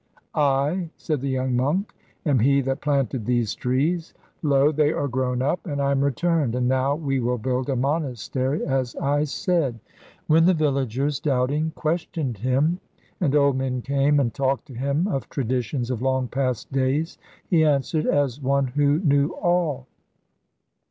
'I,' 0.33 0.89
said 0.97 1.21
the 1.21 1.29
young 1.29 1.55
monk, 1.55 1.93
'am 2.25 2.39
he 2.39 2.59
that 2.61 2.81
planted 2.81 3.23
these 3.27 3.53
trees. 3.53 4.15
Lo, 4.41 4.71
they 4.71 4.91
are 4.91 5.07
grown 5.07 5.43
up, 5.43 5.63
and 5.67 5.79
I 5.79 5.91
am 5.91 6.03
returned, 6.03 6.55
and 6.55 6.67
now 6.67 6.95
we 6.95 7.19
will 7.19 7.37
build 7.37 7.69
a 7.69 7.75
monastery 7.75 8.65
as 8.65 8.95
I 8.95 9.25
said.' 9.25 9.79
When 10.25 10.45
the 10.45 10.55
villagers, 10.55 11.19
doubting, 11.19 11.71
questioned 11.75 12.39
him, 12.39 12.79
and 13.19 13.35
old 13.35 13.57
men 13.57 13.83
came 13.83 14.19
and 14.19 14.33
talked 14.33 14.65
to 14.69 14.73
him 14.73 15.07
of 15.07 15.29
traditions 15.29 15.91
of 15.91 16.01
long 16.01 16.27
past 16.27 16.71
days, 16.71 17.19
he 17.47 17.63
answered 17.63 18.07
as 18.07 18.41
one 18.41 18.65
who 18.65 18.97
knew 19.01 19.29
all. 19.35 19.85